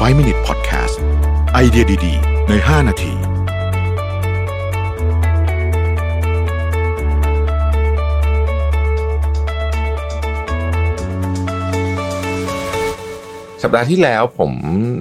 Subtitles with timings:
[0.00, 0.96] 5 Minute Podcast
[1.52, 3.12] ไอเดียดี ๆ ใน 5 นาที
[13.62, 14.52] สัปดาห์ที่แล้วผม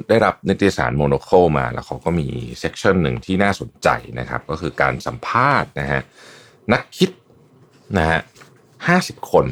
[0.09, 2.27] ได้รับนิตยสาร Monocle มา แล้วเขาก็มี
[2.59, 3.89] section หนึ่งที่น่าสนใจ
[4.19, 6.01] นะครับ ก็คือการสัมภาษณ์นะฮะ
[6.73, 7.09] นักคิด
[7.97, 8.19] นะฮะ
[8.87, 9.45] ห้าสิบคน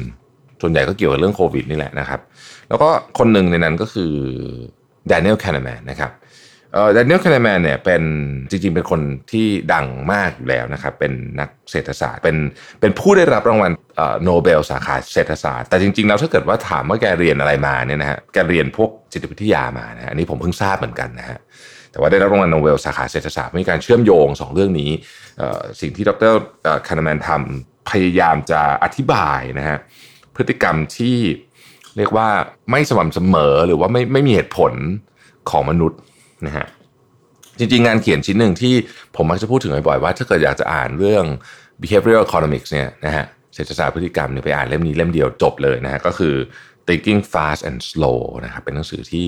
[0.60, 2.20] ส่วนใหญ่ก็เกี่ยวกับเรื่องโควิดนี่แหละนะครับ
[2.68, 2.88] แล้วก็
[3.18, 4.14] คนหนึ่งในนั้นก็คือ
[5.08, 6.12] แดเนียลคาห์นะแมนนะครับ
[6.72, 8.02] เอ่อแดเนียลคาห์นะแมนเนี่ยเป็น
[8.50, 9.00] จริงๆ เป็นคน
[9.32, 12.36] ที่ดังมากอยู่แล้วนะครับ เป็นนักเศรษฐศาสตร์ เป็น
[12.80, 13.72] เป็นผู้ได้รับรางวัล
[14.24, 21.38] โนเบลสาขาเศรษฐศาสตร์ แต่จริงๆ แล้วถ้าเกิดว่าถามว่าแกเรียนอะไรมาเนี่ยนะฮะแกเรียนพวกจิตวิทยามานะอันนี้ผมเพิ่งทราบเหมือนกันนะฮะ
[21.92, 24.90] แต่ว่าได้รับรางวัลโนเบลสาขาเศรษฐศาสตร์มีการเชื่อมโยงสองเรื่องนี้
[25.80, 26.34] สิ่งที่ดร
[26.88, 29.78] คานแมนทำพยายามจะอธิบายนะฮะ
[30.36, 31.16] พฤติกรรมที่
[31.98, 32.28] เรียกว่า
[32.70, 34.72] ไม่สม่ำเสมอหรือว่าไม่ไม่มีเหตุผล
[35.50, 35.98] ของมนุษย์
[36.46, 36.66] นะฮะ
[37.58, 38.74] จริงๆ งานเขียนชิ้นหนึ่งที่
[39.16, 41.24] ผมมักจะพูดถึงบ่อยๆว่า ถ้าเกิดอยากจะอ่านเรื่อง
[41.80, 46.34] behavioral economics เนี่ยนะฮะเศรษฐศาสตร์พฤติกรรมเนี่ยไปอ่านเล่มนี้เล่มเดียวจบเลยนะฮะก็คือ
[46.88, 49.26] thinking fast and slow นะครับเป็นหนังสือที่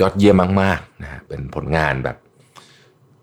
[0.00, 2.16] ยอดเยี่ยมมากๆนะฮะเป็นผลงานแบบ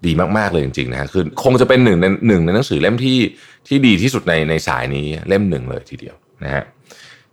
[0.05, 3.20] ดีมากๆเลยจริงๆนะฮะคือคงจะเป็นหนึ่งในหนึ่งในหนังสือเล่มที่
[3.67, 6.64] ที่ดีที่สุดในในสายนี้เล่มหนึ่งเลยทีเดียวนะฮะ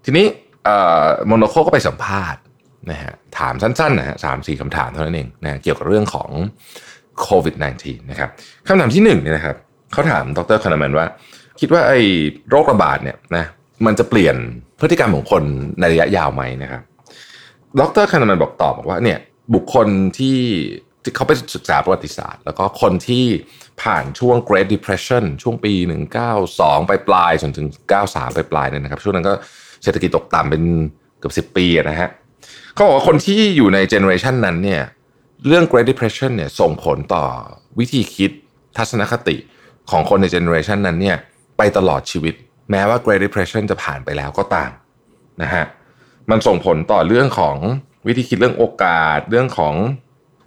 [0.04, 0.26] ทีนี้
[1.26, 2.40] โมโนโคก็ไปสัมภาษณ์
[2.90, 6.30] นะฮะถามสั้นๆนะฮะสามสี่คำถามเท่านั้นเองนะเกี่ยวกับเรื่องของ
[7.20, 8.30] โควิด -19 นะครับ
[8.66, 9.56] คำถามที่หนึ่งเนี่ยนะครับ
[9.92, 11.06] เขาถามดรคานาแมนว่า
[11.60, 12.00] คิดว่าไอ้
[12.50, 13.44] โรคระบาดเนี่ยนะ
[13.86, 14.36] มันจะเปลี่ยน
[14.80, 15.42] พฤติกรรมของคน
[15.80, 16.82] ในระยะยาวไหมนะครับ
[17.80, 19.18] ดร.คาห์นะแมนบอกตอบบอกว่าเนี่ย
[19.54, 19.86] บุคคล
[20.18, 20.40] ที่
[21.02, 23.24] ที่เขาไปศึกษาประวัติศาสตร์ แล้วก็คนที่
[23.82, 25.72] ผ่านช่วง Great Depression ช่วงปี
[26.30, 27.66] 1920 ปลายจนถึง
[28.02, 29.34] 1930 ปลายเนี่ยนะครับ ช่วงนั้นก็
[29.82, 30.62] เศรษฐกิจตกต่ำเป็น
[31.18, 32.08] เกือบ10ปีนะฮะ
[32.74, 34.82] เขาบอกว่าคนที่อยู่ใน generation นั้นเนี่ย
[35.46, 37.24] เรื่อง Great Depression เนี่ยส่งผลต่อ
[37.78, 38.30] วิธีคิด
[38.76, 39.36] ทัศนคติ
[39.90, 41.16] ของคนใน generation นั้นเนี่ย
[41.58, 42.34] ไปตลอดชีวิต
[42.70, 44.70] แม้ว่า Great Depression จะผ่านไปแล้วก็ตาม
[45.42, 45.64] นะฮะ
[46.30, 47.56] มันส่งผลต่อเรื่องของ
[48.06, 49.74] วิธีคิดเรื่องโอกาส เรื่องของ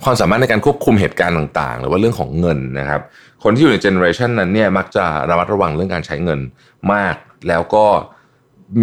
[0.04, 3.02] ความสามารถในการควบคุมเหตุการณ์ต่างๆ หรือว่าเรื่องของเงินนะครับ
[3.44, 6.40] คนที่อยู่ในเจเนอเรชันนั้นเนี่ยมักจะระมัดระวังเรื่องการใช้เงิน
[6.94, 7.16] มาก
[7.48, 7.86] แล้วก็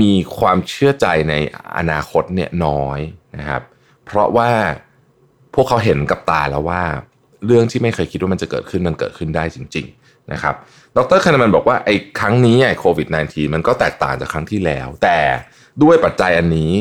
[0.00, 1.34] มีความเชื่อใจใน
[1.78, 3.00] อนาคตเนี่ยน้อย
[3.38, 3.62] นะครับ
[4.06, 4.50] เพราะว่า
[5.54, 6.82] พวกเขาเห็นกับตาแล้วว่า
[7.46, 10.54] เรื่องที่ไม่เคยคิดว่ามันจะเกิดขึ้นมันเกิดขึ้นได้จริง ๆนะครับ
[10.96, 15.18] ดรคานามันบอกว่าไอ้ครั้งนี้ไอ้โควิด -19 มันก็แตกต่างจากครั้งที่แล้ว แต่
[15.82, 16.72] ด้วยปัจจัยอันนี้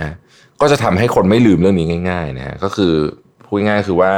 [0.00, 0.14] ะ
[0.60, 2.92] ก็จะทำให้คนไม่ลืมเรื่องนี้ง่ายๆนะก็คือ
[3.44, 4.12] พูดง่ายคือว่า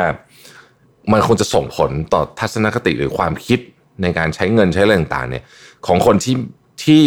[1.13, 3.59] มันคงจะส่งผลต่อทัศนคติหรือความคิด
[4.03, 5.45] ในการใช้เงินใช้อะไรต่างๆเนี่ย
[5.87, 6.37] ของคนที่
[6.85, 7.05] ที่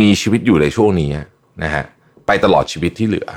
[0.00, 1.10] มีชีวิตอยู่ในช่วงนี้
[1.62, 1.84] นะฮะ
[2.26, 3.28] ไปตลอดชีวิตที่เหลือ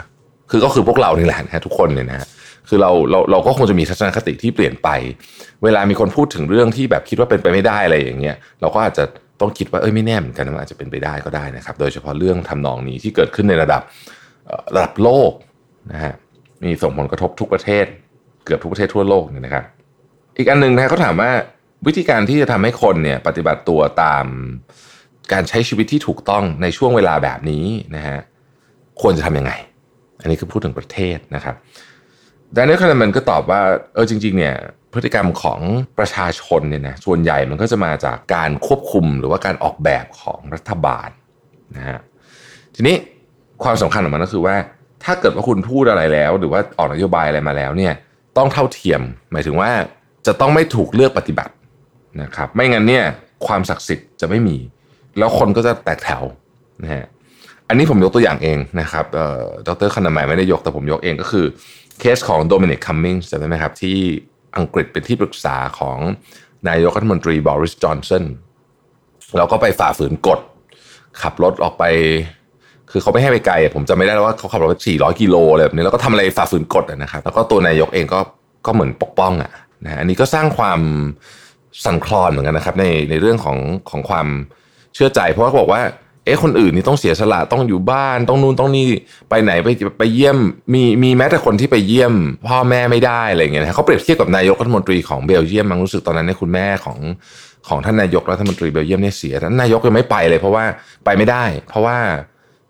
[0.51, 2.27] คือก็คือพวกเรานี่แหละนะทุกคนเนี่ยนะฮะ
[2.69, 4.89] คือเราเราเราก็คงจะมีทัศนคติที่เปลี่ยนไป
[5.63, 9.03] เวลามีคนพูดถึงเรื่องที่แบบคิดว่าเป็นไปไม่ได้อะไรอย่างเงี้ยเราก็อาจจะ
[9.41, 13.81] ต้องคิดว่าเอ้ยไม่แน่เหมือนกันมันอาจจะเป็นไปได้ก็ได้นะครับ โดยเฉพาะเรื่องทำนองนี้ที่เกิดขึ้นในระดับ
[14.75, 15.31] ระดับโลก
[15.91, 16.13] นะฮะ
[16.63, 17.85] มีส่งผลกระทบทุกประเทศ
[18.45, 19.65] เกือบทุกประเทศทั่วโลกเนี่ยนะครับ
[20.37, 21.31] อีกอันหนึ่งนะเขาถามว่า
[21.87, 24.25] วิธีการที่จะทำให้คนเนี่ยปฏิบัติตัวตาม
[25.31, 28.19] การใช้ชีวิตที่ถูกต้องในช่วงเวลาแบบนี้นะฮะ
[29.01, 29.51] ควรจะทำยังไง
[30.21, 31.55] อันนี้คือพูดถึงประเทศนะครับ
[32.55, 33.61] แดเนียลคาห์เนแมนก็ตอบว่า
[33.93, 34.55] เออจริง ๆ เนี่ย
[34.93, 35.59] พฤติกรรมของ
[35.99, 41.09] ประชาชนเนี่ยนะส่วนใหญ่มันก็จะมาจากการควบคุมหรือว่าการออกแบบของรัฐบาล
[41.75, 41.99] นะฮะ
[42.75, 42.95] ทีนี้
[43.63, 44.55] ความสำคัญของมันก็คือว่า
[45.03, 47.93] ถ้าเกิดว่าคุณพูดอะไรแล้ว หรือว่าออกนโยบายอะไรมาแล้วเนี่ย
[48.37, 49.01] ต้องเท่าเทียม
[49.31, 49.69] หมายถึงว่า
[50.27, 51.53] จะต้องไม่ถูกเลือกปฏิบัติ
[52.21, 53.05] นะครับ ไม่งั้นเนี่ย
[53.47, 54.57] ความศักดิ์สิทธิ์จะไม่มี
[55.17, 56.23] แล้วคนก็จะแตกแถว
[56.83, 57.05] นะฮะ
[57.67, 59.05] อันนี้ผมยกตัวอย่างเองนะครับ
[59.67, 61.45] ดรคานาแมนไม่ได้ยกแต่ผมยกเองก็คือ
[61.99, 63.97] เคสของโดมินิกคัมมิงส์จำได้ไหมครับที่
[64.57, 65.97] อังกฤษเป็นที่ปรึกษาของ
[66.69, 68.25] นายกรัฐมนตรีบอริสจอนสัน
[69.37, 70.39] เราก็ไปฝ่าฝืนกฎ
[71.21, 71.83] ขับรถออกไป
[72.91, 78.19] คือเขาไม่ให้ไปไกลผมจะไม่ได้แล้วว่าเขาขับรถไป400 กิโลอะไรแบบนี้แล้วก็ทำอะไรฝ่าฝืนกฎนะครับ แล้วก็ตัวนายกเองก็
[78.65, 79.51] ก็เหมือนปกป้องอะ
[79.83, 80.79] นะอันนี้ก็สร้างความ
[81.85, 83.57] สั่นคลอนเหมือนกันนะครับ ในในเรื่องของ
[83.89, 85.81] ของความเชื่อใจ เพราะว่าบอกว่า
[86.25, 88.85] เอ๊ะคนอื่นนี่ต้องเสียสละต้องอยู่บ้านต้องนู่นต้องนี่
[89.29, 89.67] ไปไหนไป
[89.99, 90.37] ไปเยี่ยม
[90.73, 92.13] มีมีแม้แต่คนที่ไปเยี่ยม
[92.47, 96.99] พ่อแม่ไม่ได้อะไรเงี้ยนะเขาเปรียบเทียบกับนายกรัฐมนตรีของเบลเยียมมั้งรู้สึกตอนนั้นเนี่ยคุณแม่ของ
[97.67, 100.65] ของท่านนายกรัฐมนตรีเบลเยียมเนี่ยเสียท่านนายกยังไม่ไปเลย เพราะว่า
[101.05, 101.97] ไปไม่ได้ เพราะว่า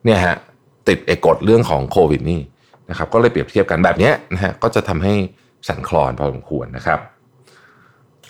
[0.05, 0.35] เนี่ยฮะ
[0.87, 2.41] ติดเอกฎเรื่องของโควิดนี่
[2.89, 5.13] นะครับก็เลยเปรียบเทียบกันแบบนี้นะฮะก็จะทำให้
[5.67, 6.99] สั่นคลอนพอสมควรนะครับ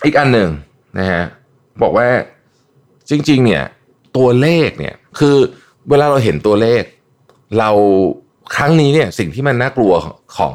[0.04, 0.48] อีกอันหนึ่ง
[0.98, 1.22] นะฮะ
[1.82, 2.06] บอกว่า
[3.10, 3.62] จริง ๆ เนี่ย
[4.16, 5.36] ตัวเลขเนี่ยคือ
[5.90, 6.82] เวลาเราเห็นตัวเลข
[7.58, 7.70] เรา
[8.56, 9.92] ครั้งนี้เนี่ยสิ่งที่มันน่ากลัว
[10.36, 10.54] ของ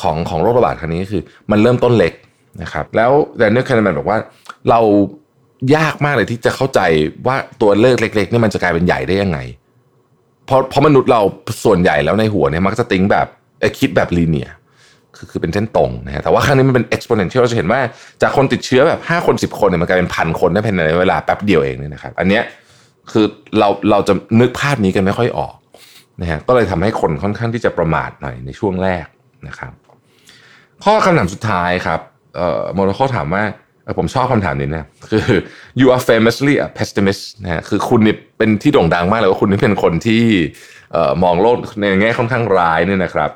[0.00, 2.12] ของของโรคระบาดครั้งนี้คือ มันเริ่มต้นเล็ก
[2.62, 4.18] นะครับ แล้วแดเนียลแคนแมนบอกว่า
[4.70, 4.80] เรา
[5.76, 6.80] ยากมากเลยที่จะเข้าใจ
[7.26, 9.38] ว่าตัวเลขเล็กๆนี่มันจะกลายเป็นใหญ่ได้ยังไง
[10.46, 11.20] เพราะเพราะมนุษย์เรา
[11.64, 13.26] ส่วนใหญ่แล้วในหัวเนี่ยมักจะติ้งแบบ
[13.78, 14.48] คิดแบบลีเนีย
[15.16, 17.80] คือคือเป็นเส้นตรงนะฮะแต่ว่าครั้งนี้มันเป็น exponential เราจะเห็นว่า
[18.22, 22.42] จากคนติดเชื้อแบบ 5 คน 10 คนเนี่ยมันกลายเป็นพันคนได้ภายในเวลาแป๊บเดียวเองเนี่ยนะครับอันเนี้ย
[23.12, 23.26] คือ
[23.58, 25.54] เราเราจะนึกภาพนี้กันไม่ค่อยออก
[26.20, 29.06] นะฮะก็เลยทำให้คนค่อนข้างที่จะประมาทหน่อยในช่วงแรก
[29.48, 29.72] นะครับ
[30.84, 32.00] ข้อคำถามสุดท้ายครับ
[32.36, 33.44] เอ่อโมโนโคถามว่า
[33.98, 35.26] ผมชอบคำถามนี้นะคือ
[35.80, 40.24] you are famously a pessimist นะฮะคือคุณเนี่ยเป็นที่โด่งดังมากเลยว่าคุณนี่เป็นคนที่
[41.22, 43.30] มองโลกในแง่ค่อนข้างร้ายเนี่ยนะครับ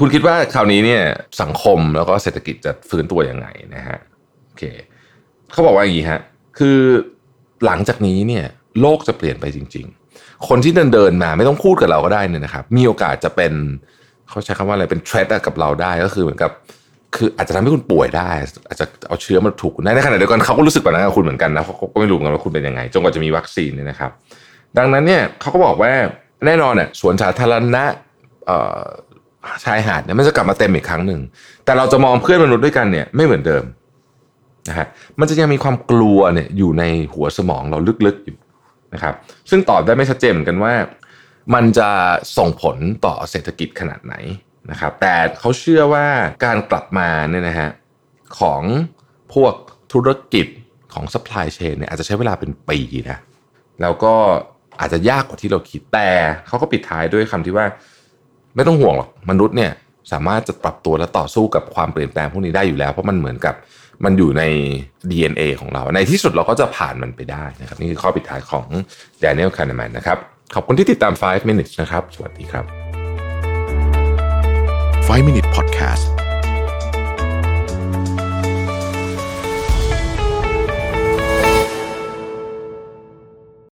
[0.00, 1.02] คุณคิดว่าคราวนี้เนี่ย
[1.42, 3.98] สังคมแล้วก็เศรษฐกิจจะฟื้นตัวยังไงนะฮะ
[4.46, 4.62] โอเค
[5.52, 6.20] เขาบอกว่าอย่างนี้ฮะ
[6.58, 6.78] คือ
[7.66, 8.44] หลังจากนี้เนี่ย
[8.80, 9.86] โลกจะเปลี่ยนไปจริง
[10.16, 13.52] ๆ คนที่เดินเดินมาไม่ต้องพูดกับเราก็ได้เนี่ยนะครับ มีโอกาสจะเป็น
[14.28, 16.50] เขาใช้คำว่าอะไรเป็นเทรดกับเราได้ก็คือเหมือนกับ
[17.16, 18.30] คืออาจจะทำให้คุณป่วยได้
[18.68, 24.10] อาจจะเอาเชื้อมาถูกคุณได้ในขณะเดียวกันเขาก็รู้สึกแบบนั้นกับคุณเหมือนกันนะเขาก็ไม่รู้กันว่าคุณเป็นยังไงจนกว่าจะมีวัคซีนเนี่ยนะครับ
[24.78, 25.92] ดังนั้นเนี่ยเขาก็บอกว่า
[26.46, 27.84] แน่นอนเนี่ยสวนสาธารณะ
[29.64, 31.20] ชายหาดเนี่ยมันจะกลับมาเต็มอีกครั้งหนึ่ง
[31.64, 33.64] แต่เราจะมองเพื่อนมนุษย์ด้วยกันเนี่ยไม่เหมือนเดิม
[34.68, 34.86] นะฮะ
[35.20, 36.84] มันจะยังมีความกลัวเนี่ยอยู่ใน
[37.14, 38.36] หัวสมองเราลึกๆอยู่
[38.96, 39.14] นะครับ
[39.50, 40.74] ซึ่งตอบได้ไม่ชัดเจนเหมือนกันว่า
[41.54, 41.90] มันจะ
[42.36, 44.14] ส่งผลต่อเศรษฐกิจขนาดไหน
[44.70, 46.06] นะครับแต่เขาเชื่อว่า
[46.44, 47.70] การกลับมาเนี่ยนะฮะ
[48.40, 48.62] ของ
[49.34, 49.54] พวก
[49.92, 50.46] ธุรกิจ
[50.94, 52.78] ของ supply chain เนี่ยอาจจะใช้เวลาเป็นปี
[53.10, 53.18] นะ
[53.82, 54.14] แล้วก็
[54.80, 56.08] อาจจะยากกว่าที่เราคิดแต่
[56.46, 57.66] เขาก็ปิดท้ายด้วยคำที่ว่า
[58.54, 59.72] ไม่ต้องห่วงหรอกมนุษย์เนี่ย
[60.12, 63.54] สามารถจะปรับตัวและต่อสู้กับความเปลี่ยนแปลงพวกนี้ได้อยู่แล้ว เพราะมันเหมือนกับ
[64.04, 64.42] มันอยู่ใน
[65.10, 68.66] DNA ของเรา ในที่สุดเราก็จะผ่านมันไปได้นะครับ นี่คือข้อปิดท้ายของ
[69.24, 70.18] Daniel Kahneman นะครับ
[70.54, 72.64] ขอบคุณที่ติดตาม 5 minutes นะครับ สวัสดีครับ
[75.08, 76.25] 5 Minute Podcast